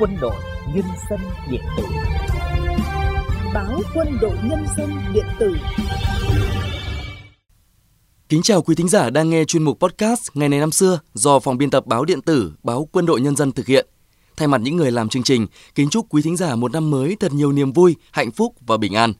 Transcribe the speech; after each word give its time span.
quân 0.00 0.16
đội 0.20 0.34
nhân 0.74 0.84
dân 1.10 1.20
điện 1.50 1.60
tử 1.76 1.84
báo 3.54 3.80
quân 3.94 4.08
đội 4.20 4.36
nhân 4.44 4.66
dân 4.76 4.90
điện 5.14 5.24
tử 5.40 5.56
Kính 8.28 8.42
chào 8.42 8.62
quý 8.62 8.74
thính 8.74 8.88
giả 8.88 9.10
đang 9.10 9.30
nghe 9.30 9.44
chuyên 9.44 9.62
mục 9.62 9.80
podcast 9.80 10.28
Ngày 10.34 10.48
này 10.48 10.60
năm 10.60 10.70
xưa 10.70 11.00
do 11.14 11.38
phòng 11.38 11.58
biên 11.58 11.70
tập 11.70 11.86
báo 11.86 12.04
điện 12.04 12.22
tử 12.22 12.52
Báo 12.62 12.88
Quân 12.92 13.06
đội 13.06 13.20
Nhân 13.20 13.36
dân 13.36 13.52
thực 13.52 13.66
hiện. 13.66 13.86
Thay 14.36 14.48
mặt 14.48 14.60
những 14.60 14.76
người 14.76 14.90
làm 14.90 15.08
chương 15.08 15.22
trình, 15.22 15.46
kính 15.74 15.88
chúc 15.90 16.06
quý 16.08 16.22
thính 16.22 16.36
giả 16.36 16.56
một 16.56 16.72
năm 16.72 16.90
mới 16.90 17.16
thật 17.20 17.32
nhiều 17.32 17.52
niềm 17.52 17.72
vui, 17.72 17.96
hạnh 18.10 18.30
phúc 18.30 18.54
và 18.66 18.76
bình 18.76 18.94
an. 18.94 19.12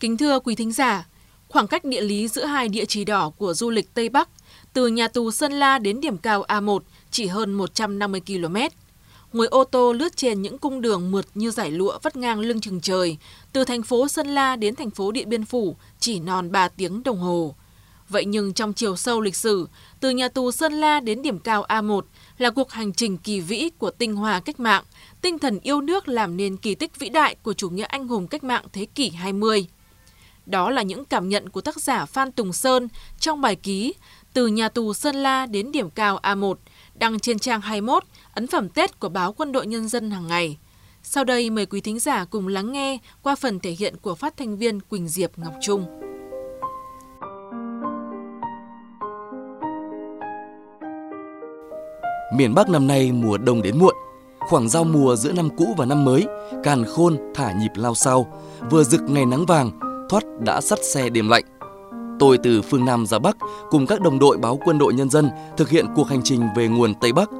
Kính 0.00 0.16
thưa 0.16 0.40
quý 0.40 0.54
thính 0.54 0.72
giả, 0.72 1.06
khoảng 1.48 1.66
cách 1.66 1.84
địa 1.84 2.00
lý 2.00 2.28
giữa 2.28 2.44
hai 2.44 2.68
địa 2.68 2.84
chỉ 2.84 3.04
đỏ 3.04 3.30
của 3.30 3.54
du 3.54 3.70
lịch 3.70 3.94
Tây 3.94 4.08
Bắc 4.08 4.28
từ 4.72 4.86
nhà 4.86 5.08
tù 5.08 5.30
Sơn 5.30 5.52
La 5.52 5.78
đến 5.78 6.00
điểm 6.00 6.18
cao 6.18 6.44
A1 6.48 6.78
chỉ 7.10 7.26
hơn 7.26 7.52
150 7.54 8.20
km. 8.26 8.56
Ngồi 9.32 9.46
ô 9.46 9.64
tô 9.64 9.92
lướt 9.92 10.16
trên 10.16 10.42
những 10.42 10.58
cung 10.58 10.80
đường 10.80 11.10
mượt 11.10 11.26
như 11.34 11.50
giải 11.50 11.70
lụa 11.70 11.98
vắt 12.02 12.16
ngang 12.16 12.40
lưng 12.40 12.60
chừng 12.60 12.80
trời, 12.80 13.16
từ 13.52 13.64
thành 13.64 13.82
phố 13.82 14.08
Sơn 14.08 14.26
La 14.26 14.56
đến 14.56 14.74
thành 14.74 14.90
phố 14.90 15.12
Điện 15.12 15.28
Biên 15.28 15.44
Phủ 15.44 15.76
chỉ 16.00 16.20
non 16.20 16.52
3 16.52 16.68
tiếng 16.68 17.02
đồng 17.02 17.18
hồ. 17.18 17.54
Vậy 18.08 18.24
nhưng 18.24 18.52
trong 18.52 18.72
chiều 18.72 18.96
sâu 18.96 19.20
lịch 19.20 19.36
sử, 19.36 19.68
từ 20.00 20.10
nhà 20.10 20.28
tù 20.28 20.50
Sơn 20.50 20.72
La 20.72 21.00
đến 21.00 21.22
điểm 21.22 21.38
cao 21.38 21.64
A1 21.68 22.00
là 22.38 22.50
cuộc 22.50 22.70
hành 22.70 22.92
trình 22.92 23.18
kỳ 23.18 23.40
vĩ 23.40 23.70
của 23.78 23.90
tinh 23.90 24.16
hoa 24.16 24.40
cách 24.40 24.60
mạng, 24.60 24.84
tinh 25.20 25.38
thần 25.38 25.58
yêu 25.62 25.80
nước 25.80 26.08
làm 26.08 26.36
nên 26.36 26.56
kỳ 26.56 26.74
tích 26.74 26.98
vĩ 26.98 27.08
đại 27.08 27.34
của 27.42 27.54
chủ 27.54 27.70
nghĩa 27.70 27.84
anh 27.84 28.08
hùng 28.08 28.26
cách 28.26 28.44
mạng 28.44 28.64
thế 28.72 28.84
kỷ 28.84 29.10
20. 29.10 29.66
Đó 30.46 30.70
là 30.70 30.82
những 30.82 31.04
cảm 31.04 31.28
nhận 31.28 31.48
của 31.48 31.60
tác 31.60 31.80
giả 31.80 32.04
Phan 32.04 32.32
Tùng 32.32 32.52
Sơn 32.52 32.88
trong 33.20 33.40
bài 33.40 33.56
ký 33.56 33.94
từ 34.34 34.46
nhà 34.46 34.68
tù 34.68 34.92
Sơn 34.92 35.16
La 35.16 35.46
đến 35.46 35.72
điểm 35.72 35.90
cao 35.90 36.18
A1, 36.22 36.54
đăng 36.94 37.18
trên 37.18 37.38
trang 37.38 37.60
21, 37.60 38.04
ấn 38.34 38.46
phẩm 38.46 38.68
Tết 38.68 39.00
của 39.00 39.08
báo 39.08 39.32
Quân 39.32 39.52
đội 39.52 39.66
Nhân 39.66 39.88
dân 39.88 40.10
hàng 40.10 40.26
ngày. 40.26 40.58
Sau 41.02 41.24
đây 41.24 41.50
mời 41.50 41.66
quý 41.66 41.80
thính 41.80 41.98
giả 41.98 42.24
cùng 42.24 42.48
lắng 42.48 42.72
nghe 42.72 42.98
qua 43.22 43.34
phần 43.34 43.60
thể 43.60 43.70
hiện 43.70 43.96
của 44.02 44.14
phát 44.14 44.36
thanh 44.36 44.56
viên 44.58 44.80
Quỳnh 44.80 45.08
Diệp 45.08 45.38
Ngọc 45.38 45.52
Trung. 45.60 45.86
Miền 52.36 52.54
Bắc 52.54 52.68
năm 52.68 52.86
nay 52.86 53.12
mùa 53.12 53.38
đông 53.38 53.62
đến 53.62 53.78
muộn, 53.78 53.94
khoảng 54.38 54.68
giao 54.68 54.84
mùa 54.84 55.16
giữa 55.16 55.32
năm 55.32 55.48
cũ 55.56 55.74
và 55.76 55.84
năm 55.86 56.04
mới, 56.04 56.26
càn 56.62 56.84
khôn 56.84 57.18
thả 57.34 57.52
nhịp 57.52 57.70
lao 57.74 57.94
sao, 57.94 58.26
vừa 58.70 58.84
rực 58.84 59.00
ngày 59.00 59.26
nắng 59.26 59.46
vàng, 59.46 59.70
thoát 60.10 60.24
đã 60.40 60.60
sắt 60.60 60.78
xe 60.84 61.08
đêm 61.08 61.28
lạnh. 61.28 61.44
Tôi 62.18 62.38
từ 62.38 62.62
phương 62.62 62.84
Nam 62.84 63.06
ra 63.06 63.18
Bắc 63.18 63.36
cùng 63.70 63.86
các 63.86 64.00
đồng 64.00 64.18
đội 64.18 64.36
báo 64.36 64.58
quân 64.64 64.78
đội 64.78 64.94
nhân 64.94 65.10
dân 65.10 65.30
thực 65.56 65.68
hiện 65.68 65.86
cuộc 65.94 66.08
hành 66.08 66.22
trình 66.24 66.42
về 66.56 66.68
nguồn 66.68 66.94
Tây 66.94 67.12
Bắc. 67.12 67.30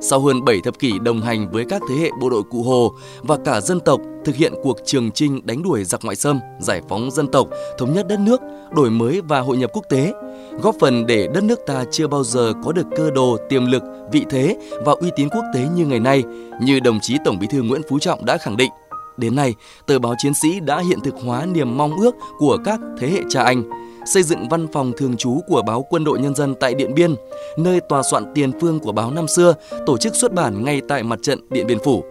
Sau 0.00 0.20
hơn 0.20 0.44
7 0.44 0.60
thập 0.64 0.78
kỷ 0.78 0.98
đồng 0.98 1.20
hành 1.20 1.50
với 1.50 1.64
các 1.68 1.82
thế 1.88 1.94
hệ 1.94 2.10
bộ 2.20 2.30
đội 2.30 2.42
cụ 2.42 2.62
Hồ 2.62 2.92
và 3.22 3.36
cả 3.44 3.60
dân 3.60 3.80
tộc 3.80 4.00
thực 4.24 4.36
hiện 4.36 4.52
cuộc 4.62 4.76
trường 4.84 5.10
trinh 5.10 5.40
đánh 5.46 5.62
đuổi 5.62 5.84
giặc 5.84 6.04
ngoại 6.04 6.16
xâm, 6.16 6.40
giải 6.60 6.82
phóng 6.88 7.10
dân 7.10 7.26
tộc, 7.26 7.48
thống 7.78 7.92
nhất 7.92 8.06
đất 8.08 8.20
nước, 8.20 8.40
đổi 8.72 8.90
mới 8.90 9.20
và 9.20 9.40
hội 9.40 9.56
nhập 9.56 9.70
quốc 9.72 9.84
tế, 9.88 10.12
góp 10.60 10.74
phần 10.80 11.06
để 11.06 11.28
đất 11.34 11.44
nước 11.44 11.60
ta 11.66 11.84
chưa 11.90 12.06
bao 12.06 12.24
giờ 12.24 12.52
có 12.64 12.72
được 12.72 12.86
cơ 12.96 13.10
đồ, 13.10 13.36
tiềm 13.48 13.66
lực, 13.66 13.82
vị 14.12 14.24
thế 14.30 14.56
và 14.84 14.92
uy 14.92 15.10
tín 15.16 15.28
quốc 15.28 15.44
tế 15.54 15.60
như 15.76 15.86
ngày 15.86 16.00
nay, 16.00 16.24
như 16.60 16.80
đồng 16.80 17.00
chí 17.00 17.16
Tổng 17.24 17.38
Bí 17.38 17.46
thư 17.50 17.62
Nguyễn 17.62 17.82
Phú 17.88 17.98
Trọng 17.98 18.24
đã 18.24 18.38
khẳng 18.38 18.56
định. 18.56 18.70
Đến 19.16 19.36
nay, 19.36 19.54
tờ 19.86 19.98
báo 19.98 20.14
Chiến 20.18 20.34
sĩ 20.34 20.60
đã 20.60 20.78
hiện 20.78 21.00
thực 21.00 21.14
hóa 21.24 21.46
niềm 21.46 21.76
mong 21.76 21.96
ước 21.96 22.14
của 22.38 22.58
các 22.64 22.80
thế 22.98 23.08
hệ 23.08 23.20
cha 23.30 23.42
anh, 23.42 23.62
xây 24.06 24.22
dựng 24.22 24.48
văn 24.48 24.66
phòng 24.72 24.92
thường 24.96 25.16
trú 25.16 25.40
của 25.48 25.62
báo 25.62 25.86
Quân 25.90 26.04
đội 26.04 26.18
Nhân 26.18 26.34
dân 26.34 26.54
tại 26.60 26.74
Điện 26.74 26.94
Biên, 26.94 27.14
nơi 27.58 27.80
tòa 27.88 28.02
soạn 28.02 28.24
tiền 28.34 28.52
phương 28.60 28.78
của 28.78 28.92
báo 28.92 29.10
năm 29.10 29.28
xưa 29.28 29.54
tổ 29.86 29.98
chức 29.98 30.14
xuất 30.14 30.32
bản 30.32 30.64
ngay 30.64 30.80
tại 30.88 31.02
mặt 31.02 31.18
trận 31.22 31.38
Điện 31.50 31.66
Biên 31.66 31.78
Phủ. 31.84 32.04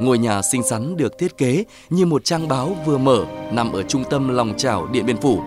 Ngôi 0.00 0.18
nhà 0.18 0.42
xinh 0.42 0.62
xắn 0.62 0.96
được 0.96 1.18
thiết 1.18 1.38
kế 1.38 1.64
như 1.90 2.06
một 2.06 2.24
trang 2.24 2.48
báo 2.48 2.76
vừa 2.86 2.98
mở 2.98 3.24
nằm 3.52 3.72
ở 3.72 3.82
trung 3.82 4.04
tâm 4.10 4.28
lòng 4.28 4.54
chảo 4.56 4.86
Điện 4.86 5.06
Biên 5.06 5.16
Phủ. 5.16 5.40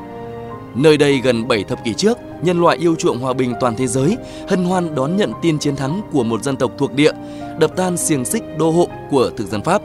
Nơi 0.76 0.98
đây 0.98 1.22
gần 1.24 1.48
7 1.48 1.64
thập 1.64 1.84
kỷ 1.84 1.94
trước, 1.94 2.18
nhân 2.44 2.62
loại 2.62 2.78
yêu 2.78 2.96
chuộng 2.96 3.20
hòa 3.20 3.34
bình 3.34 3.54
toàn 3.60 3.76
thế 3.76 3.88
giới, 3.88 4.18
hân 4.48 4.64
hoan 4.64 4.96
đón 4.96 5.18
nhận 5.18 5.32
tin 5.42 5.60
chiến 5.60 5.76
thắng 5.76 6.02
của 6.12 6.24
một 6.24 6.44
dân 6.44 6.56
tộc 6.56 6.72
thuộc 6.78 6.94
địa, 6.94 7.12
đập 7.60 7.72
tan 7.76 7.98
xiềng 7.98 8.26
xích 8.26 8.44
đô 8.58 8.72
hộ 8.72 8.88
của 9.12 9.30
thực 9.38 9.48
dân 9.48 9.62
Pháp. 9.62 9.82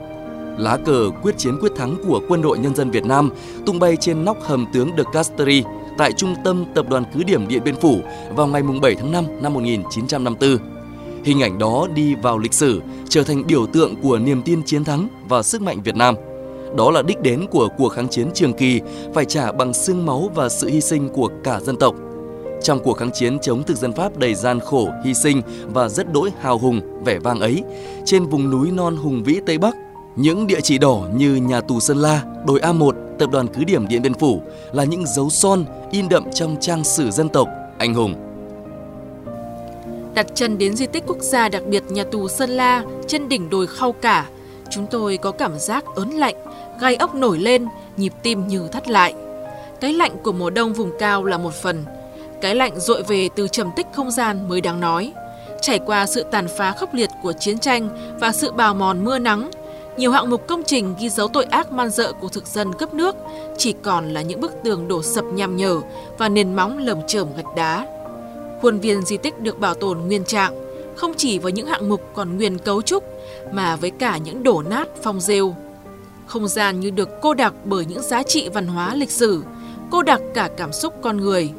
Lá 0.58 0.76
cờ 0.84 1.10
quyết 1.22 1.38
chiến 1.38 1.58
quyết 1.60 1.72
thắng 1.76 1.96
của 2.08 2.20
quân 2.28 2.42
đội 2.42 2.58
nhân 2.58 2.74
dân 2.74 2.90
Việt 2.90 3.04
Nam 3.04 3.30
tung 3.66 3.78
bay 3.78 3.96
trên 3.96 4.24
nóc 4.24 4.42
hầm 4.42 4.66
tướng 4.72 4.90
de 4.96 5.02
Castries 5.12 5.64
tại 5.98 6.12
trung 6.12 6.34
tâm 6.44 6.64
tập 6.74 6.86
đoàn 6.88 7.04
cứ 7.14 7.22
điểm 7.22 7.48
Điện 7.48 7.64
Biên 7.64 7.74
Phủ 7.76 8.00
vào 8.34 8.46
ngày 8.46 8.62
7 8.82 8.94
tháng 8.94 9.12
5 9.12 9.24
năm 9.42 9.54
1954. 9.54 10.58
Hình 11.24 11.42
ảnh 11.42 11.58
đó 11.58 11.88
đi 11.94 12.14
vào 12.14 12.38
lịch 12.38 12.54
sử, 12.54 12.80
trở 13.08 13.22
thành 13.22 13.46
biểu 13.46 13.66
tượng 13.66 13.94
của 14.02 14.18
niềm 14.18 14.42
tin 14.42 14.62
chiến 14.62 14.84
thắng 14.84 15.08
và 15.28 15.42
sức 15.42 15.62
mạnh 15.62 15.82
Việt 15.82 15.96
Nam. 15.96 16.14
Đó 16.76 16.90
là 16.90 17.02
đích 17.02 17.20
đến 17.22 17.46
của 17.50 17.68
cuộc 17.78 17.88
kháng 17.88 18.08
chiến 18.08 18.30
trường 18.34 18.52
kỳ, 18.52 18.80
phải 19.14 19.24
trả 19.24 19.52
bằng 19.52 19.74
xương 19.74 20.06
máu 20.06 20.30
và 20.34 20.48
sự 20.48 20.68
hy 20.68 20.80
sinh 20.80 21.08
của 21.08 21.30
cả 21.44 21.60
dân 21.60 21.76
tộc. 21.76 21.94
Trong 22.62 22.80
cuộc 22.84 22.92
kháng 22.92 23.10
chiến 23.14 23.38
chống 23.38 23.62
thực 23.62 23.76
dân 23.76 23.92
Pháp 23.92 24.18
đầy 24.18 24.34
gian 24.34 24.60
khổ, 24.60 24.88
hy 25.04 25.14
sinh 25.14 25.42
và 25.74 25.88
rất 25.88 26.12
đỗi 26.12 26.30
hào 26.40 26.58
hùng, 26.58 26.80
vẻ 27.04 27.18
vang 27.18 27.40
ấy, 27.40 27.62
trên 28.04 28.26
vùng 28.26 28.50
núi 28.50 28.70
non 28.70 28.96
hùng 28.96 29.22
vĩ 29.24 29.40
Tây 29.46 29.58
Bắc, 29.58 29.76
những 30.16 30.46
địa 30.46 30.60
chỉ 30.60 30.78
đỏ 30.78 31.08
như 31.14 31.34
nhà 31.34 31.60
tù 31.60 31.80
Sơn 31.80 31.96
La, 31.96 32.22
đồi 32.46 32.60
A1, 32.60 32.92
tập 33.18 33.30
đoàn 33.32 33.46
cứ 33.46 33.64
điểm 33.64 33.88
Điện 33.88 34.02
Biên 34.02 34.14
Phủ 34.14 34.42
là 34.72 34.84
những 34.84 35.06
dấu 35.06 35.30
son 35.30 35.64
in 35.90 36.08
đậm 36.08 36.24
trong 36.34 36.56
trang 36.60 36.84
sử 36.84 37.10
dân 37.10 37.28
tộc, 37.28 37.48
anh 37.78 37.94
hùng. 37.94 38.14
Đặt 40.14 40.26
chân 40.34 40.58
đến 40.58 40.76
di 40.76 40.86
tích 40.86 41.04
quốc 41.06 41.18
gia 41.20 41.48
đặc 41.48 41.62
biệt 41.66 41.82
nhà 41.88 42.04
tù 42.12 42.28
Sơn 42.28 42.50
La 42.50 42.84
trên 43.08 43.28
đỉnh 43.28 43.50
đồi 43.50 43.66
Khao 43.66 43.92
Cả, 43.92 44.26
chúng 44.70 44.86
tôi 44.86 45.16
có 45.16 45.30
cảm 45.30 45.58
giác 45.58 45.84
ớn 45.96 46.10
lạnh, 46.10 46.34
gai 46.80 46.96
ốc 46.96 47.14
nổi 47.14 47.38
lên, 47.38 47.66
nhịp 47.96 48.12
tim 48.22 48.46
như 48.46 48.68
thắt 48.68 48.88
lại. 48.88 49.14
Cái 49.80 49.92
lạnh 49.92 50.16
của 50.22 50.32
mùa 50.32 50.50
đông 50.50 50.72
vùng 50.72 50.90
cao 50.98 51.24
là 51.24 51.38
một 51.38 51.54
phần, 51.54 51.84
cái 52.40 52.54
lạnh 52.54 52.80
dội 52.80 53.02
về 53.02 53.28
từ 53.36 53.48
trầm 53.48 53.70
tích 53.76 53.86
không 53.92 54.10
gian 54.10 54.48
mới 54.48 54.60
đáng 54.60 54.80
nói. 54.80 55.12
Trải 55.60 55.78
qua 55.78 56.06
sự 56.06 56.24
tàn 56.30 56.46
phá 56.58 56.72
khốc 56.72 56.94
liệt 56.94 57.10
của 57.22 57.32
chiến 57.32 57.58
tranh 57.58 57.88
và 58.20 58.32
sự 58.32 58.52
bào 58.52 58.74
mòn 58.74 59.04
mưa 59.04 59.18
nắng, 59.18 59.50
nhiều 59.96 60.10
hạng 60.10 60.30
mục 60.30 60.46
công 60.46 60.62
trình 60.66 60.94
ghi 61.00 61.08
dấu 61.08 61.28
tội 61.28 61.44
ác 61.44 61.72
man 61.72 61.90
dợ 61.90 62.12
của 62.12 62.28
thực 62.28 62.46
dân 62.46 62.72
cấp 62.72 62.94
nước 62.94 63.16
chỉ 63.58 63.74
còn 63.82 64.12
là 64.14 64.22
những 64.22 64.40
bức 64.40 64.52
tường 64.64 64.88
đổ 64.88 65.02
sập 65.02 65.24
nham 65.24 65.56
nhở 65.56 65.80
và 66.18 66.28
nền 66.28 66.54
móng 66.54 66.78
lởm 66.78 66.98
chởm 67.06 67.28
gạch 67.36 67.56
đá. 67.56 67.86
Khuôn 68.62 68.78
viên 68.78 69.02
di 69.02 69.16
tích 69.16 69.40
được 69.40 69.58
bảo 69.58 69.74
tồn 69.74 69.98
nguyên 70.00 70.24
trạng, 70.24 70.54
không 70.96 71.14
chỉ 71.16 71.38
với 71.38 71.52
những 71.52 71.66
hạng 71.66 71.88
mục 71.88 72.00
còn 72.14 72.36
nguyên 72.36 72.58
cấu 72.58 72.82
trúc 72.82 73.04
mà 73.52 73.76
với 73.76 73.90
cả 73.90 74.16
những 74.16 74.42
đổ 74.42 74.62
nát 74.62 74.88
phong 75.02 75.20
rêu. 75.20 75.54
Không 76.26 76.48
gian 76.48 76.80
như 76.80 76.90
được 76.90 77.08
cô 77.22 77.34
đặc 77.34 77.54
bởi 77.64 77.84
những 77.84 78.02
giá 78.02 78.22
trị 78.22 78.48
văn 78.48 78.66
hóa 78.66 78.94
lịch 78.94 79.10
sử, 79.10 79.42
cô 79.90 80.02
đặc 80.02 80.20
cả 80.34 80.50
cảm 80.56 80.72
xúc 80.72 80.94
con 81.02 81.16
người. 81.16 81.50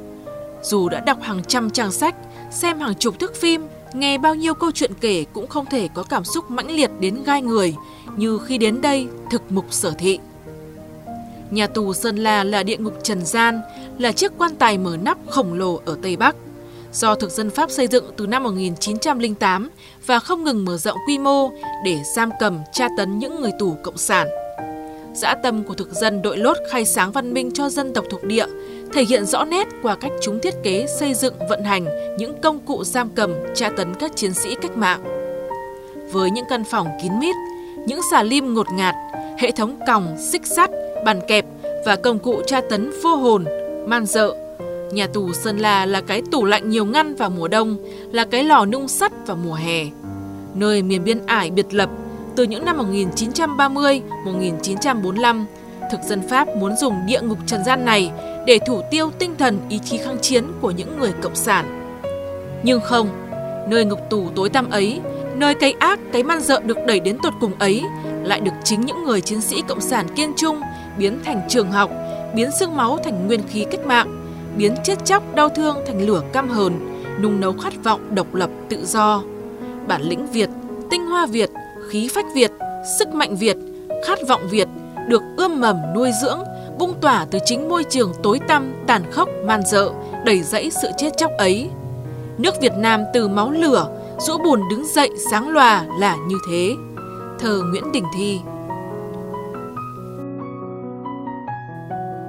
Dù 0.64 0.90
đã 0.90 1.00
đọc 1.00 1.18
hàng 1.22 1.44
trăm 1.48 1.70
trang 1.70 1.92
sách, 1.92 2.16
xem 2.52 2.80
hàng 2.80 2.96
chục 2.96 3.20
thước 3.20 3.36
phim, 3.36 3.68
nghe 3.94 4.18
bao 4.18 4.36
nhiêu 4.36 4.54
câu 4.54 4.72
chuyện 4.72 4.92
kể 5.02 5.26
cũng 5.34 5.48
không 5.48 5.66
thể 5.66 5.90
có 5.94 6.04
cảm 6.04 6.24
xúc 6.24 6.52
mãnh 6.52 6.72
liệt 6.72 6.92
đến 7.00 7.24
gai 7.26 7.42
người 7.42 7.76
như 8.18 8.40
khi 8.46 8.58
đến 8.58 8.82
đây 8.82 9.08
thực 9.32 9.42
mục 9.50 9.66
sở 9.70 9.94
thị. 9.98 10.20
Nhà 11.52 11.68
tù 11.68 11.94
Sơn 11.94 12.16
La 12.16 12.44
là 12.44 12.64
địa 12.64 12.78
ngục 12.78 12.94
trần 13.04 13.26
gian, 13.26 13.62
là 14.00 14.12
chiếc 14.12 14.32
quan 14.38 14.56
tài 14.56 14.78
mở 14.78 14.98
nắp 15.02 15.18
khổng 15.30 15.54
lồ 15.54 15.82
ở 15.86 15.98
Tây 16.02 16.18
Bắc. 16.18 16.36
Do 16.94 17.16
thực 17.16 17.32
dân 17.32 17.50
Pháp 17.50 17.72
xây 17.72 17.88
dựng 17.88 18.06
từ 18.18 18.28
năm 18.28 18.44
1908 18.44 19.70
và 20.06 20.20
không 20.20 20.44
ngừng 20.44 20.66
mở 20.66 20.78
rộng 20.78 20.98
quy 21.08 21.18
mô 21.18 21.50
để 21.86 21.98
giam 22.16 22.30
cầm, 22.40 22.60
tra 22.74 22.88
tấn 22.98 23.20
những 23.20 23.42
người 23.42 23.52
tù 23.60 23.76
cộng 23.84 23.98
sản. 23.98 24.28
Dã 25.14 25.36
tâm 25.44 25.64
của 25.64 25.74
thực 25.74 25.92
dân 25.92 26.22
đội 26.22 26.38
lốt 26.38 26.58
khai 26.72 26.86
sáng 26.86 27.12
văn 27.12 27.34
minh 27.34 27.52
cho 27.54 27.70
dân 27.70 27.94
tộc 27.94 28.06
thuộc 28.10 28.24
địa 28.24 28.46
thể 28.94 29.04
hiện 29.04 29.26
rõ 29.26 29.46
nét 29.46 29.68
qua 29.82 29.96
cách 29.96 30.12
chúng 30.22 30.40
thiết 30.40 30.54
kế 30.64 30.88
xây 31.00 31.14
dựng 31.14 31.34
vận 31.50 31.64
hành 31.64 31.86
những 32.18 32.42
công 32.42 32.60
cụ 32.60 32.84
giam 32.84 33.10
cầm, 33.10 33.34
tra 33.56 33.70
tấn 33.70 33.94
các 33.94 34.16
chiến 34.16 34.34
sĩ 34.34 34.56
cách 34.62 34.78
mạng. 34.78 35.04
Với 36.12 36.32
những 36.32 36.46
căn 36.50 36.64
phòng 36.64 36.88
kín 37.04 37.20
mít, 37.20 37.36
những 37.88 38.02
xà 38.12 38.24
lim 38.24 38.54
ngột 38.54 38.72
ngạt, 38.72 38.96
hệ 39.38 39.52
thống 39.52 39.80
còng, 39.88 40.18
xích 40.32 40.46
sắt, 40.46 40.70
bàn 41.06 41.20
kẹp 41.28 41.46
và 41.86 41.96
công 41.96 42.20
cụ 42.20 42.42
tra 42.48 42.62
tấn 42.62 42.92
vô 43.04 43.16
hồn, 43.16 43.46
man 43.86 44.06
dợ. 44.06 44.36
Nhà 44.92 45.08
tù 45.08 45.34
Sơn 45.34 45.58
La 45.58 45.86
là 45.86 46.02
cái 46.02 46.22
tủ 46.32 46.46
lạnh 46.46 46.70
nhiều 46.70 46.86
ngăn 46.86 47.16
vào 47.16 47.30
mùa 47.30 47.48
đông, 47.48 47.78
là 48.12 48.26
cái 48.26 48.44
lò 48.44 48.66
nung 48.66 48.88
sắt 48.88 49.28
vào 49.28 49.38
mùa 49.38 49.54
hè. 49.54 49.86
Nơi 50.56 50.82
miền 50.82 51.04
biên 51.04 51.26
ải 51.26 51.52
biệt 51.52 51.74
lập 51.74 51.90
từ 52.36 52.44
những 52.44 52.66
năm 52.66 52.94
1930-1945, 52.94 55.46
thực 55.92 56.02
dân 56.04 56.22
Pháp 56.30 56.48
muốn 56.58 56.76
dùng 56.76 56.96
địa 57.08 57.22
ngục 57.22 57.38
trần 57.46 57.64
gian 57.64 57.86
này 57.86 58.12
để 58.46 58.60
thủ 58.68 58.82
tiêu 58.92 59.12
tinh 59.20 59.36
thần 59.38 59.60
ý 59.70 59.80
chí 59.86 59.98
kháng 59.98 60.18
chiến 60.22 60.44
của 60.62 60.72
những 60.72 61.00
người 61.00 61.12
cộng 61.22 61.36
sản. 61.36 61.66
Nhưng 62.64 62.82
không, 62.82 63.10
nơi 63.70 63.86
ngục 63.86 64.00
tù 64.10 64.30
tối 64.36 64.50
tăm 64.50 64.70
ấy 64.70 65.02
Nơi 65.38 65.54
cây 65.56 65.76
ác, 65.80 66.00
cái 66.12 66.24
man 66.24 66.40
dợ 66.40 66.62
được 66.66 66.78
đẩy 66.88 67.00
đến 67.00 67.18
tột 67.24 67.34
cùng 67.40 67.52
ấy 67.60 67.84
lại 68.24 68.40
được 68.40 68.52
chính 68.64 68.82
những 68.82 69.04
người 69.04 69.22
chiến 69.22 69.42
sĩ 69.42 69.62
cộng 69.68 69.82
sản 69.82 70.06
kiên 70.16 70.34
trung 70.38 70.62
biến 70.98 71.20
thành 71.26 71.42
trường 71.50 71.72
học, 71.72 71.92
biến 72.36 72.50
xương 72.60 72.76
máu 72.76 72.98
thành 73.04 73.28
nguyên 73.28 73.42
khí 73.50 73.66
cách 73.72 73.86
mạng, 73.86 74.26
biến 74.58 74.76
chết 74.84 75.06
chóc 75.06 75.36
đau 75.36 75.50
thương 75.50 75.78
thành 75.88 76.08
lửa 76.08 76.22
cam 76.34 76.50
hờn, 76.50 77.04
nung 77.22 77.40
nấu 77.40 77.54
khát 77.54 77.74
vọng 77.84 78.16
độc 78.16 78.34
lập 78.34 78.50
tự 78.70 78.86
do. 78.86 79.24
Bản 79.88 80.02
lĩnh 80.02 80.28
Việt, 80.28 80.50
tinh 80.90 81.06
hoa 81.06 81.26
Việt 81.26 81.50
khí 81.90 82.10
phách 82.14 82.26
Việt, 82.36 82.52
sức 83.00 83.08
mạnh 83.08 83.36
Việt, 83.36 83.58
khát 84.06 84.20
vọng 84.28 84.42
Việt 84.50 84.68
được 85.08 85.24
ươm 85.38 85.62
mầm 85.62 85.78
nuôi 85.96 86.12
dưỡng, 86.22 86.40
bung 86.80 86.94
tỏa 87.02 87.26
từ 87.32 87.40
chính 87.46 87.70
môi 87.70 87.84
trường 87.84 88.12
tối 88.24 88.40
tăm, 88.48 88.74
tàn 88.88 89.12
khốc, 89.12 89.30
man 89.46 89.62
dợ, 89.66 89.90
đầy 90.26 90.42
dẫy 90.42 90.72
sự 90.82 90.88
chết 90.98 91.10
chóc 91.18 91.32
ấy. 91.38 91.70
Nước 92.38 92.62
Việt 92.62 92.74
Nam 92.78 93.04
từ 93.14 93.28
máu 93.28 93.52
lửa, 93.52 93.90
rũ 94.20 94.38
bùn 94.38 94.62
đứng 94.70 94.86
dậy 94.88 95.10
sáng 95.32 95.50
lòa 95.50 95.86
là 96.00 96.16
như 96.16 96.36
thế. 96.50 96.76
Thờ 97.40 97.62
Nguyễn 97.72 97.92
Đình 97.92 98.04
Thi 98.16 98.40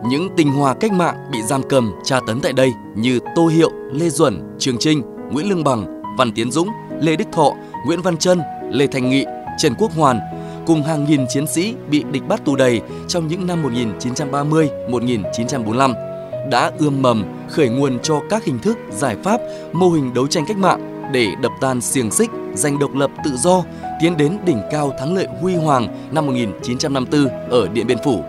Những 0.09 0.29
tinh 0.37 0.53
hoa 0.53 0.75
cách 0.75 0.93
mạng 0.93 1.15
bị 1.33 1.43
giam 1.43 1.63
cầm, 1.69 1.93
tra 2.05 2.21
tấn 2.27 2.41
tại 2.41 2.53
đây 2.53 2.73
như 2.97 3.19
Tô 3.37 3.47
Hiệu, 3.47 3.71
Lê 3.93 4.09
Duẩn, 4.09 4.57
Trường 4.59 4.79
Trinh, 4.79 5.03
Nguyễn 5.31 5.49
Lương 5.49 5.65
Bằng, 5.65 6.03
Văn 6.19 6.33
Tiến 6.33 6.51
Dũng, 6.51 6.69
Lê 7.01 7.17
Đức 7.17 7.25
Thọ, 7.33 7.53
Nguyễn 7.87 8.03
Văn 8.03 8.17
Trân, 8.17 8.41
Lê 8.71 8.87
Thành 8.87 9.11
Nghị, 9.11 9.25
Trần 9.59 9.75
Quốc 9.79 9.93
Hoàn 9.97 10.21
cùng 10.67 10.83
hàng 10.83 11.05
nghìn 11.05 11.27
chiến 11.29 11.47
sĩ 11.47 11.75
bị 11.91 12.05
địch 12.13 12.23
bắt 12.29 12.45
tù 12.45 12.57
đầy 12.57 12.81
trong 13.09 13.29
những 13.29 13.47
năm 13.47 13.63
1930-1945 14.89 15.95
đã 16.51 16.73
ươm 16.79 17.03
mầm 17.03 17.25
khởi 17.49 17.69
nguồn 17.69 17.99
cho 18.03 18.21
các 18.31 18.45
hình 18.45 18.59
thức, 18.59 18.79
giải 18.91 19.17
pháp, 19.25 19.41
mô 19.73 19.91
hình 19.91 20.15
đấu 20.15 20.27
tranh 20.27 20.45
cách 20.49 20.57
mạng 20.57 20.98
để 21.13 21.29
đập 21.43 21.53
tan 21.61 21.81
xiềng 21.81 22.11
xích, 22.11 22.31
giành 22.55 22.79
độc 22.79 22.95
lập 22.95 23.11
tự 23.25 23.37
do, 23.37 23.65
tiến 24.01 24.17
đến 24.17 24.39
đỉnh 24.45 24.63
cao 24.71 24.93
thắng 24.99 25.15
lợi 25.15 25.27
huy 25.41 25.55
hoàng 25.55 26.09
năm 26.13 26.27
1954 26.27 27.29
ở 27.51 27.69
Điện 27.69 27.87
Biên 27.87 27.99
Phủ. 28.05 28.25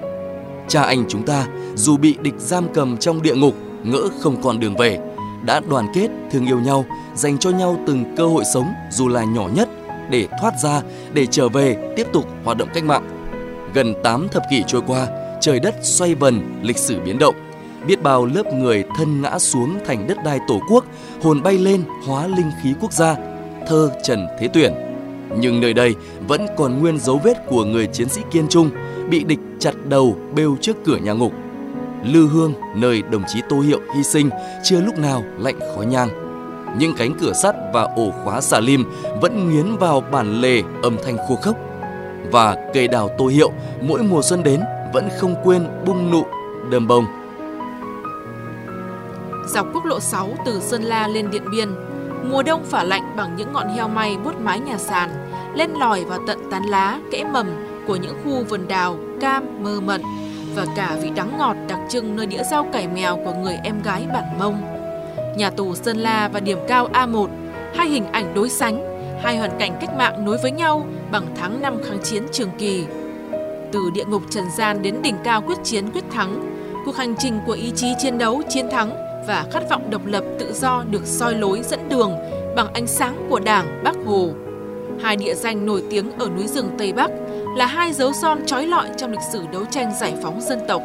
Cha 0.67 0.83
anh 0.83 1.05
chúng 1.09 1.25
ta 1.25 1.47
dù 1.75 1.97
bị 1.97 2.15
địch 2.21 2.33
giam 2.37 2.67
cầm 2.73 2.97
trong 2.97 3.21
địa 3.21 3.35
ngục, 3.35 3.55
ngỡ 3.83 4.09
không 4.19 4.41
còn 4.41 4.59
đường 4.59 4.75
về, 4.75 4.99
đã 5.45 5.61
đoàn 5.69 5.87
kết, 5.93 6.07
thương 6.31 6.45
yêu 6.45 6.59
nhau, 6.59 6.85
dành 7.15 7.37
cho 7.37 7.49
nhau 7.49 7.77
từng 7.87 8.15
cơ 8.17 8.27
hội 8.27 8.43
sống 8.53 8.73
dù 8.91 9.07
là 9.07 9.23
nhỏ 9.23 9.49
nhất 9.55 9.69
để 10.09 10.27
thoát 10.41 10.53
ra, 10.59 10.81
để 11.13 11.25
trở 11.25 11.49
về 11.49 11.93
tiếp 11.95 12.07
tục 12.13 12.25
hoạt 12.43 12.57
động 12.57 12.69
cách 12.73 12.83
mạng. 12.83 13.09
Gần 13.73 13.93
8 14.03 14.27
thập 14.29 14.43
kỷ 14.49 14.63
trôi 14.67 14.81
qua, 14.87 15.07
trời 15.41 15.59
đất 15.59 15.75
xoay 15.81 16.15
vần, 16.15 16.59
lịch 16.63 16.77
sử 16.77 16.99
biến 16.99 17.19
động. 17.19 17.35
Biết 17.87 18.03
bao 18.03 18.25
lớp 18.25 18.53
người 18.53 18.83
thân 18.97 19.21
ngã 19.21 19.39
xuống 19.39 19.77
thành 19.85 20.07
đất 20.07 20.17
đai 20.25 20.39
tổ 20.47 20.59
quốc, 20.71 20.85
hồn 21.21 21.43
bay 21.43 21.57
lên 21.57 21.83
hóa 22.07 22.27
linh 22.27 22.51
khí 22.63 22.73
quốc 22.81 22.93
gia, 22.93 23.15
thơ 23.67 23.91
Trần 24.03 24.27
Thế 24.39 24.47
Tuyển. 24.53 24.73
Nhưng 25.37 25.61
nơi 25.61 25.73
đây 25.73 25.95
vẫn 26.27 26.47
còn 26.57 26.79
nguyên 26.79 26.99
dấu 26.99 27.21
vết 27.23 27.45
của 27.47 27.63
người 27.63 27.87
chiến 27.87 28.09
sĩ 28.09 28.21
kiên 28.31 28.47
trung, 28.47 28.69
bị 29.09 29.23
địch 29.23 29.39
chặt 29.59 29.73
đầu 29.85 30.15
bêu 30.35 30.57
trước 30.61 30.77
cửa 30.85 30.97
nhà 30.97 31.13
ngục. 31.13 31.33
Lư 32.05 32.27
Hương, 32.27 32.53
nơi 32.75 33.01
đồng 33.01 33.23
chí 33.27 33.41
Tô 33.49 33.59
Hiệu 33.59 33.79
hy 33.95 34.03
sinh, 34.03 34.29
chưa 34.63 34.81
lúc 34.81 34.99
nào 34.99 35.23
lạnh 35.37 35.59
khói 35.75 35.85
nhang. 35.85 36.09
Những 36.79 36.93
cánh 36.97 37.13
cửa 37.21 37.33
sắt 37.33 37.55
và 37.73 37.83
ổ 37.95 38.11
khóa 38.23 38.41
xà 38.41 38.59
lim 38.59 38.83
vẫn 39.21 39.49
nghiến 39.49 39.75
vào 39.75 40.01
bản 40.11 40.41
lề 40.41 40.61
âm 40.83 40.97
thanh 41.05 41.17
khô 41.27 41.35
khốc. 41.35 41.55
Và 42.31 42.69
cây 42.73 42.87
đào 42.87 43.09
Tô 43.17 43.27
Hiệu 43.27 43.51
mỗi 43.81 44.03
mùa 44.03 44.21
xuân 44.21 44.43
đến 44.43 44.59
vẫn 44.93 45.09
không 45.19 45.35
quên 45.43 45.67
bung 45.85 46.11
nụ, 46.11 46.23
đơm 46.71 46.87
bông. 46.87 47.05
Dọc 49.59 49.67
quốc 49.73 49.85
lộ 49.85 49.99
6 49.99 50.29
từ 50.45 50.59
Sơn 50.59 50.83
La 50.83 51.07
lên 51.07 51.31
Điện 51.31 51.43
Biên, 51.51 51.69
mùa 52.23 52.43
đông 52.43 52.63
phả 52.63 52.83
lạnh 52.83 53.13
bằng 53.17 53.35
những 53.35 53.53
ngọn 53.53 53.69
heo 53.75 53.87
may 53.87 54.17
bút 54.23 54.39
mái 54.39 54.59
nhà 54.59 54.77
sàn, 54.77 55.09
lên 55.55 55.71
lòi 55.79 56.05
vào 56.05 56.19
tận 56.27 56.39
tán 56.51 56.63
lá, 56.63 56.99
kẽ 57.11 57.23
mầm 57.33 57.47
của 57.87 57.95
những 57.95 58.15
khu 58.23 58.43
vườn 58.49 58.67
đào, 58.67 58.97
cam, 59.21 59.63
mơ 59.63 59.79
mận 59.79 60.01
và 60.55 60.65
cả 60.75 60.97
vị 61.01 61.09
đắng 61.15 61.37
ngọt 61.37 61.55
đặc 61.67 61.79
trưng 61.89 62.15
nơi 62.15 62.25
đĩa 62.25 62.43
rau 62.43 62.67
cải 62.73 62.87
mèo 62.87 63.15
của 63.15 63.33
người 63.33 63.59
em 63.63 63.81
gái 63.83 64.07
bản 64.13 64.39
mông. 64.39 64.61
Nhà 65.37 65.49
tù 65.49 65.75
Sơn 65.75 65.97
La 65.97 66.27
và 66.27 66.39
điểm 66.39 66.59
cao 66.67 66.89
A1, 66.93 67.27
hai 67.75 67.87
hình 67.87 68.05
ảnh 68.11 68.33
đối 68.33 68.49
sánh, 68.49 68.83
hai 69.23 69.37
hoàn 69.37 69.51
cảnh 69.59 69.77
cách 69.81 69.95
mạng 69.97 70.25
nối 70.25 70.37
với 70.41 70.51
nhau 70.51 70.85
bằng 71.11 71.25
tháng 71.35 71.61
năm 71.61 71.77
kháng 71.83 71.99
chiến 72.03 72.23
trường 72.31 72.49
kỳ. 72.57 72.85
Từ 73.71 73.79
địa 73.93 74.05
ngục 74.05 74.23
trần 74.29 74.45
gian 74.57 74.81
đến 74.81 75.01
đỉnh 75.01 75.15
cao 75.23 75.41
quyết 75.41 75.57
chiến 75.63 75.91
quyết 75.91 76.03
thắng, 76.11 76.55
cuộc 76.85 76.95
hành 76.95 77.15
trình 77.19 77.39
của 77.45 77.53
ý 77.53 77.71
chí 77.75 77.87
chiến 77.99 78.17
đấu 78.17 78.41
chiến 78.49 78.69
thắng 78.71 79.08
và 79.29 79.45
khát 79.51 79.69
vọng 79.69 79.89
độc 79.89 80.05
lập 80.05 80.23
tự 80.39 80.53
do 80.53 80.83
được 80.89 81.05
soi 81.05 81.35
lối 81.35 81.61
dẫn 81.63 81.89
đường 81.89 82.11
bằng 82.55 82.73
ánh 82.73 82.87
sáng 82.87 83.27
của 83.29 83.39
Đảng 83.39 83.83
Bác 83.83 83.95
Hồ. 84.05 84.29
Hai 85.01 85.15
địa 85.15 85.33
danh 85.35 85.65
nổi 85.65 85.83
tiếng 85.89 86.11
ở 86.19 86.29
núi 86.37 86.47
rừng 86.47 86.69
Tây 86.77 86.93
Bắc 86.93 87.11
là 87.57 87.65
hai 87.65 87.93
dấu 87.93 88.13
son 88.13 88.45
trói 88.45 88.67
lọi 88.67 88.87
trong 88.97 89.11
lịch 89.11 89.21
sử 89.31 89.43
đấu 89.51 89.65
tranh 89.71 89.91
giải 89.99 90.13
phóng 90.23 90.41
dân 90.41 90.59
tộc. 90.67 90.81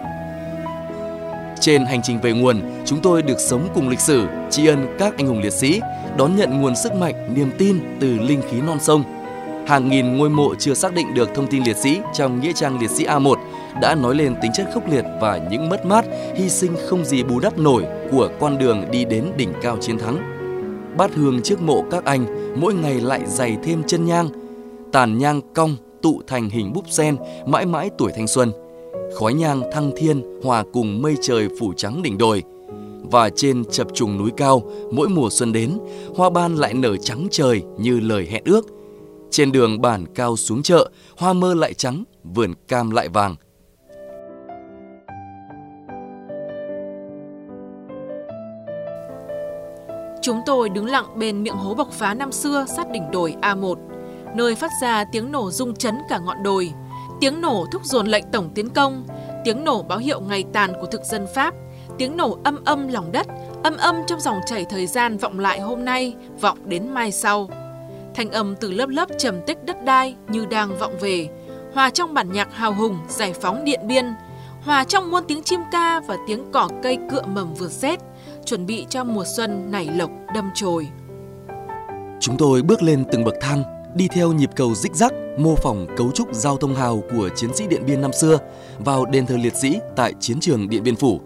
Trên 1.61 1.85
hành 1.85 2.01
trình 2.03 2.21
về 2.21 2.33
nguồn, 2.33 2.61
chúng 2.85 3.01
tôi 3.03 3.23
được 3.23 3.41
sống 3.41 3.69
cùng 3.75 3.89
lịch 3.89 4.01
sử, 4.01 4.27
tri 4.51 4.67
ân 4.67 4.97
các 4.99 5.15
anh 5.17 5.27
hùng 5.27 5.41
liệt 5.43 5.53
sĩ, 5.53 5.81
đón 6.17 6.37
nhận 6.37 6.61
nguồn 6.61 6.77
sức 6.77 6.93
mạnh, 6.95 7.35
niềm 7.35 7.51
tin 7.59 7.81
từ 8.01 8.19
linh 8.19 8.43
khí 8.51 8.61
non 8.61 8.79
sông. 8.81 9.05
Hàng 9.67 9.89
nghìn 9.89 10.17
ngôi 10.17 10.31
mộ 10.31 10.55
chưa 10.59 10.75
xác 10.75 10.95
định 10.95 11.15
được 11.15 11.31
thông 11.35 11.47
tin 11.47 11.63
liệt 11.65 11.77
sĩ 11.77 12.01
trong 12.15 12.41
nghĩa 12.41 12.53
trang 12.53 12.81
liệt 12.81 12.91
sĩ 12.91 13.05
A1 13.05 13.37
đã 13.81 13.95
nói 13.95 14.15
lên 14.15 14.35
tính 14.43 14.53
chất 14.55 14.67
khốc 14.75 14.89
liệt 14.91 15.05
và 15.21 15.41
những 15.51 15.69
mất 15.69 15.87
mát, 15.87 16.05
hy 16.37 16.49
sinh 16.49 16.77
không 16.87 17.05
gì 17.05 17.23
bù 17.23 17.41
đắp 17.41 17.59
nổi 17.59 17.85
của 18.11 18.31
con 18.41 18.59
đường 18.59 18.85
đi 18.91 19.05
đến 19.05 19.33
đỉnh 19.37 19.53
cao 19.63 19.77
chiến 19.81 19.99
thắng. 19.99 20.19
Bát 20.99 21.15
hương 21.15 21.43
trước 21.43 21.63
mộ 21.63 21.85
các 21.91 22.05
anh 22.05 22.27
mỗi 22.61 22.75
ngày 22.75 23.01
lại 23.01 23.21
dày 23.27 23.57
thêm 23.65 23.83
chân 23.87 24.05
nhang, 24.05 24.29
tàn 24.93 25.19
nhang 25.19 25.41
cong 25.55 25.77
tụ 26.03 26.23
thành 26.27 26.51
hình 26.51 26.73
búp 26.73 26.85
sen 26.91 27.17
mãi 27.47 27.67
mãi 27.67 27.91
tuổi 27.99 28.13
thanh 28.17 28.27
xuân. 28.27 28.53
Khói 29.19 29.35
nhang 29.35 29.63
thăng 29.73 29.93
thiên 29.97 30.41
hòa 30.43 30.65
cùng 30.73 31.03
mây 31.03 31.15
trời 31.23 31.49
phủ 31.61 31.73
trắng 31.77 32.03
đỉnh 32.03 32.19
đồi. 32.19 32.43
Và 33.11 33.31
trên 33.37 33.65
chập 33.65 33.87
trùng 33.95 34.19
núi 34.19 34.31
cao, 34.37 34.63
mỗi 34.93 35.09
mùa 35.09 35.29
xuân 35.31 35.53
đến, 35.53 35.79
hoa 36.17 36.31
ban 36.31 36.57
lại 36.57 36.75
nở 36.75 36.97
trắng 36.97 37.27
trời 37.31 37.63
như 37.79 38.01
lời 38.01 38.29
hẹn 38.31 38.43
ước. 38.45 38.67
Trên 39.31 39.53
đường 39.53 39.81
bản 39.81 40.05
cao 40.15 40.37
xuống 40.37 40.63
chợ, 40.63 40.91
hoa 41.17 41.33
mơ 41.33 41.55
lại 41.55 41.75
trắng, 41.75 42.05
vườn 42.25 42.53
cam 42.69 42.91
lại 42.91 43.09
vàng. 43.09 43.37
Chúng 50.25 50.43
tôi 50.47 50.69
đứng 50.69 50.87
lặng 50.87 51.07
bên 51.19 51.43
miệng 51.43 51.55
hố 51.55 51.75
bộc 51.75 51.93
phá 51.93 52.15
năm 52.15 52.33
xưa 52.33 52.67
sát 52.77 52.91
đỉnh 52.91 53.11
đồi 53.11 53.37
A1 53.43 53.75
nơi 54.35 54.55
phát 54.55 54.71
ra 54.83 55.05
tiếng 55.13 55.33
nổ 55.33 55.51
rung 55.51 55.75
chấn 55.75 55.99
cả 56.09 56.19
ngọn 56.19 56.43
đồi, 56.43 56.73
tiếng 57.21 57.41
nổ 57.41 57.67
thúc 57.73 57.85
dồn 57.85 58.07
lệnh 58.07 58.25
tổng 58.33 58.51
tiến 58.55 58.69
công, 58.71 59.07
tiếng 59.45 59.65
nổ 59.65 59.83
báo 59.83 59.99
hiệu 59.99 60.21
ngày 60.21 60.45
tàn 60.53 60.73
của 60.81 60.87
thực 60.87 61.05
dân 61.05 61.27
Pháp, 61.35 61.55
tiếng 61.99 62.17
nổ 62.17 62.39
âm 62.45 62.65
âm 62.65 62.89
lòng 62.89 63.13
đất, 63.13 63.27
âm 63.63 63.77
âm 63.77 63.97
trong 64.07 64.21
dòng 64.21 64.41
chảy 64.47 64.65
thời 64.65 64.87
gian 64.87 65.19
vọng 65.19 65.39
lại 65.39 65.61
hôm 65.61 65.85
nay, 65.85 66.15
vọng 66.41 66.59
đến 66.65 66.89
mai 66.89 67.13
sau. 67.13 67.49
Thanh 68.15 68.31
âm 68.31 68.57
từ 68.57 68.71
lớp 68.71 68.89
lớp 68.89 69.09
trầm 69.19 69.41
tích 69.47 69.65
đất 69.65 69.85
đai 69.85 70.15
như 70.29 70.47
đang 70.47 70.79
vọng 70.79 70.95
về, 71.01 71.29
hòa 71.75 71.91
trong 71.91 72.15
bản 72.15 72.33
nhạc 72.33 72.55
hào 72.55 72.75
hùng 72.75 72.99
giải 73.09 73.33
phóng 73.33 73.65
điện 73.65 73.81
biên, 73.87 74.05
hòa 74.63 74.85
trong 74.85 75.11
muôn 75.11 75.25
tiếng 75.29 75.43
chim 75.43 75.61
ca 75.73 76.01
và 76.01 76.17
tiếng 76.29 76.53
cỏ 76.53 76.69
cây 76.83 76.99
cựa 77.11 77.23
mầm 77.23 77.55
vượt 77.55 77.71
rét, 77.71 78.01
chuẩn 78.47 78.67
bị 78.67 78.87
cho 78.91 79.05
mùa 79.05 79.25
xuân 79.25 79.71
nảy 79.71 79.89
lộc, 79.95 80.11
đâm 80.35 80.51
chồi. 80.55 80.89
Chúng 82.21 82.37
tôi 82.37 82.63
bước 82.63 82.83
lên 82.83 83.05
từng 83.13 83.25
bậc 83.25 83.35
thang, 83.41 83.63
đi 83.95 84.09
theo 84.09 84.33
nhịp 84.33 84.51
cầu 84.57 84.75
rích 84.75 84.95
rắc 84.95 85.13
mô 85.39 85.55
phỏng 85.55 85.87
cấu 85.97 86.11
trúc 86.11 86.35
giao 86.35 86.57
thông 86.57 86.75
hào 86.75 87.03
của 87.11 87.29
chiến 87.37 87.51
sĩ 87.55 87.67
Điện 87.67 87.83
Biên 87.87 88.01
năm 88.01 88.13
xưa, 88.13 88.39
vào 88.79 89.07
đền 89.07 89.27
thờ 89.27 89.37
liệt 89.37 89.57
sĩ 89.57 89.79
tại 89.97 90.13
chiến 90.21 90.41
trường 90.41 90.69
Điện 90.69 90.83
Biên 90.83 90.97
Phủ. 90.97 91.21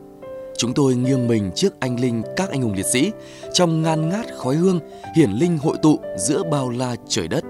Chúng 0.57 0.75
tôi 0.75 0.95
nghiêng 0.95 1.29
mình 1.29 1.51
trước 1.55 1.81
anh 1.81 2.01
linh 2.01 2.23
các 2.37 2.51
anh 2.51 2.63
hùng 2.63 2.75
liệt 2.77 2.87
sĩ, 2.87 3.13
trong 3.53 3.83
ngan 3.83 4.09
ngát 4.09 4.27
khói 4.37 4.55
hương, 4.55 4.81
hiển 5.17 5.31
linh 5.31 5.59
hội 5.59 5.77
tụ 5.83 5.99
giữa 6.19 6.43
bao 6.51 6.71
la 6.71 6.95
trời 7.09 7.29
đất. 7.29 7.45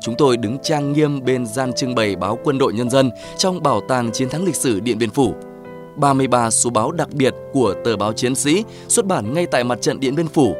Chúng 0.00 0.14
tôi 0.18 0.36
đứng 0.36 0.58
trang 0.62 0.92
nghiêm 0.92 1.24
bên 1.24 1.46
gian 1.46 1.72
trưng 1.72 1.94
bày 1.94 2.16
báo 2.16 2.38
Quân 2.44 2.58
đội 2.58 2.72
Nhân 2.72 2.90
dân 2.90 3.10
trong 3.38 3.62
bảo 3.62 3.80
tàng 3.88 4.10
chiến 4.12 4.28
thắng 4.28 4.44
lịch 4.44 4.56
sử 4.56 4.80
Điện 4.80 4.98
Biên 4.98 5.10
Phủ. 5.10 5.34
33 6.00 6.50
số 6.50 6.70
báo 6.70 6.92
đặc 6.92 7.08
biệt 7.12 7.34
của 7.52 7.74
tờ 7.84 7.96
báo 7.96 8.12
Chiến 8.12 8.34
sĩ 8.34 8.64
xuất 8.88 9.06
bản 9.06 9.34
ngay 9.34 9.46
tại 9.46 9.64
mặt 9.64 9.82
trận 9.82 10.00
Điện 10.00 10.14
Biên 10.14 10.28
Phủ. 10.28 10.56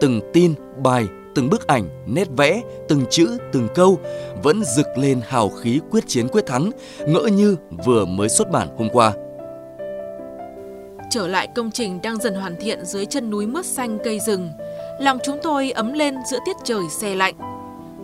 Từng 0.00 0.20
tin, 0.32 0.54
bài, 0.82 1.06
từng 1.34 1.50
bức 1.50 1.66
ảnh, 1.66 1.88
nét 2.06 2.28
vẽ, 2.36 2.62
từng 2.88 3.04
chữ, 3.10 3.38
từng 3.52 3.68
câu 3.74 3.98
vẫn 4.42 4.64
rực 4.76 4.86
lên 4.98 5.20
hào 5.28 5.48
khí 5.48 5.80
quyết 5.90 6.04
chiến 6.06 6.28
quyết 6.28 6.46
thắng, 6.46 6.70
ngỡ 7.06 7.20
như 7.20 7.56
vừa 7.84 8.04
mới 8.04 8.28
xuất 8.28 8.50
bản 8.50 8.68
hôm 8.78 8.88
qua. 8.92 9.12
Trở 11.10 11.26
lại 11.26 11.48
công 11.54 11.70
trình 11.70 12.02
đang 12.02 12.16
dần 12.16 12.34
hoàn 12.34 12.56
thiện 12.60 12.84
dưới 12.84 13.06
chân 13.06 13.30
núi 13.30 13.46
mướt 13.46 13.66
xanh 13.66 13.98
cây 14.04 14.20
rừng, 14.20 14.50
lòng 15.00 15.18
chúng 15.24 15.38
tôi 15.42 15.70
ấm 15.70 15.92
lên 15.92 16.14
giữa 16.30 16.38
tiết 16.46 16.56
trời 16.64 16.82
xe 16.90 17.14
lạnh. 17.14 17.34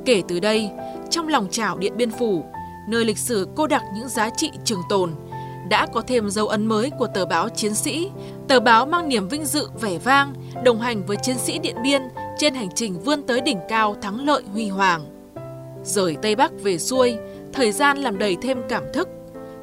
Kể 0.05 0.23
từ 0.29 0.41
đây, 0.41 0.71
trong 1.11 1.29
lòng 1.29 1.49
chảo 1.51 1.79
Điện 1.79 1.97
Biên 1.97 2.11
Phủ, 2.11 2.45
nơi 2.89 3.05
lịch 3.05 3.19
sử 3.19 3.49
cô 3.57 3.67
đặc 3.67 3.83
những 3.95 4.09
giá 4.09 4.31
trị 4.37 4.51
trường 4.65 4.83
tồn, 4.89 5.11
đã 5.69 5.87
có 5.87 6.01
thêm 6.01 6.31
dấu 6.31 6.49
ấn 6.49 6.67
mới 6.67 6.91
của 6.99 7.07
tờ 7.07 7.27
báo 7.27 7.49
Chiến 7.49 7.75
sĩ, 7.75 8.11
tờ 8.49 8.61
báo 8.61 8.87
mang 8.87 9.09
niềm 9.09 9.29
vinh 9.29 9.45
dự 9.45 9.69
vẻ 9.81 9.99
vang, 9.99 10.35
đồng 10.65 10.81
hành 10.81 11.07
với 11.07 11.17
chiến 11.23 11.39
sĩ 11.39 11.59
Điện 11.59 11.77
Biên 11.83 12.03
trên 12.39 12.55
hành 12.55 12.69
trình 12.75 13.01
vươn 13.01 13.23
tới 13.23 13.41
đỉnh 13.41 13.59
cao 13.69 13.97
thắng 14.03 14.27
lợi 14.27 14.43
huy 14.53 14.69
hoàng. 14.69 15.05
Rời 15.85 16.17
Tây 16.23 16.37
Bắc 16.37 16.53
về 16.63 16.79
xuôi, 16.79 17.17
thời 17.53 17.73
gian 17.73 17.99
làm 17.99 18.19
đầy 18.19 18.37
thêm 18.43 18.63
cảm 18.69 18.85
thức. 18.95 19.09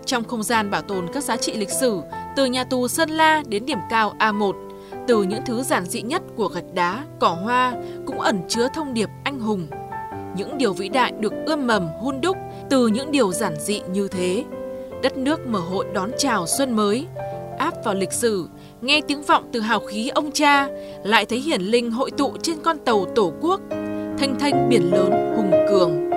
Trong 0.05 0.23
không 0.23 0.43
gian 0.43 0.71
bảo 0.71 0.81
tồn 0.81 1.07
các 1.13 1.23
giá 1.23 1.37
trị 1.37 1.53
lịch 1.53 1.69
sử, 1.69 2.01
từ 2.35 2.45
nhà 2.45 2.63
tù 2.63 2.87
Sơn 2.87 3.09
La 3.09 3.43
đến 3.47 3.65
điểm 3.65 3.79
cao 3.89 4.13
A1, 4.19 4.53
từ 5.07 5.23
những 5.23 5.41
thứ 5.45 5.63
giản 5.63 5.85
dị 5.85 6.01
nhất 6.01 6.21
của 6.35 6.47
gạch 6.47 6.73
đá, 6.73 7.03
cỏ 7.19 7.29
hoa 7.43 7.73
cũng 8.05 8.19
ẩn 8.19 8.41
chứa 8.47 8.67
thông 8.73 8.93
điệp 8.93 9.09
anh 9.23 9.39
hùng. 9.39 9.67
những 10.35 10.57
điều 10.57 10.73
vĩ 10.73 10.89
đại 10.89 11.11
được 11.11 11.33
ươm 11.45 11.67
mầm 11.67 11.87
hun 11.87 12.21
đúc 12.21 12.37
từ 12.69 12.87
những 12.87 13.11
điều 13.11 13.33
giản 13.33 13.55
dị 13.59 13.81
như 13.91 14.07
thế. 14.07 14.43
Đất 15.03 15.17
nước 15.17 15.47
mở 15.47 15.59
hội 15.59 15.85
đón 15.93 16.11
chào 16.17 16.47
xuân 16.47 16.75
mới, 16.75 17.07
áp 17.57 17.73
vào 17.85 17.95
lịch 17.95 18.13
sử, 18.13 18.47
nghe 18.81 19.01
tiếng 19.07 19.23
vọng 19.23 19.49
từ 19.53 19.59
hào 19.59 19.79
khí 19.79 20.09
ông 20.09 20.31
cha, 20.31 20.67
lại 21.03 21.25
thấy 21.25 21.39
hiển 21.39 21.61
linh 21.61 21.91
hội 21.91 22.11
tụ 22.11 22.37
trên 22.43 22.57
con 22.63 22.77
tàu 22.85 23.05
tổ 23.15 23.33
quốc, 23.41 23.61
thanh 24.17 24.35
thanh 24.39 24.69
biển 24.69 24.91
lớn 24.91 25.33
hùng 25.35 25.51
cường. 25.69 26.09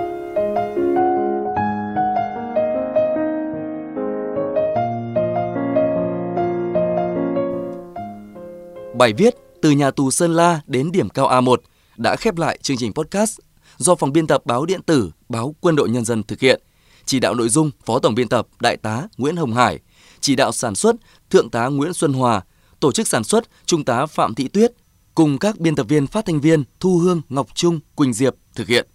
Bài 8.97 9.13
viết 9.17 9.35
từ 9.61 9.71
nhà 9.71 9.91
tù 9.91 10.11
Sơn 10.11 10.33
La 10.33 10.61
đến 10.67 10.91
điểm 10.91 11.09
cao 11.09 11.27
A1 11.27 11.57
đã 11.97 12.15
khép 12.15 12.37
lại 12.37 12.57
chương 12.61 12.77
trình 12.77 12.93
podcast 12.93 13.39
do 13.77 13.95
phòng 13.95 14.13
biên 14.13 14.27
tập 14.27 14.41
báo 14.45 14.65
điện 14.65 14.81
tử 14.81 15.11
báo 15.29 15.55
Quân 15.61 15.75
đội 15.75 15.89
Nhân 15.89 16.05
dân 16.05 16.23
thực 16.23 16.39
hiện. 16.39 16.61
Chỉ 17.05 17.19
đạo 17.19 17.35
nội 17.35 17.49
dung 17.49 17.71
Phó 17.85 17.99
Tổng 17.99 18.15
biên 18.15 18.27
tập 18.27 18.47
Đại 18.59 18.77
tá 18.77 19.07
Nguyễn 19.17 19.35
Hồng 19.35 19.53
Hải, 19.53 19.79
chỉ 20.19 20.35
đạo 20.35 20.51
sản 20.51 20.75
xuất 20.75 20.95
Thượng 21.29 21.49
tá 21.49 21.67
Nguyễn 21.67 21.93
Xuân 21.93 22.13
Hòa, 22.13 22.41
tổ 22.79 22.91
chức 22.91 23.07
sản 23.07 23.23
xuất 23.23 23.49
Trung 23.65 23.85
tá 23.85 24.05
Phạm 24.05 24.35
Thị 24.35 24.47
Tuyết 24.47 24.73
cùng 25.15 25.37
các 25.37 25.59
biên 25.59 25.75
tập 25.75 25.85
viên 25.89 26.07
phát 26.07 26.25
thanh 26.25 26.41
viên 26.41 26.63
Thu 26.79 26.97
Hương, 26.97 27.21
Ngọc 27.29 27.47
Trung, 27.55 27.79
Quỳnh 27.95 28.13
Diệp 28.13 28.35
thực 28.55 28.67
hiện. 28.67 28.87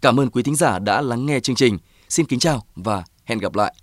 Cảm 0.00 0.20
ơn 0.20 0.30
quý 0.30 0.42
thính 0.42 0.56
giả 0.56 0.78
đã 0.78 1.00
lắng 1.00 1.26
nghe 1.26 1.40
chương 1.40 1.56
trình. 1.56 1.78
Xin 2.08 2.26
kính 2.26 2.38
chào 2.38 2.66
và 2.76 3.04
hẹn 3.24 3.38
gặp 3.38 3.54
lại. 3.54 3.74